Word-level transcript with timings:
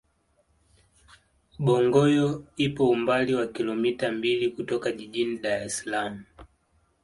bongoyo 1.63 2.27
ipo 2.65 2.83
umbali 2.93 3.33
wa 3.39 3.47
kilomita 3.47 4.11
mbili 4.11 4.49
kutoka 4.49 4.91
jijini 4.91 5.37
dar 5.37 5.63
es 5.63 5.77
salaam 5.77 6.23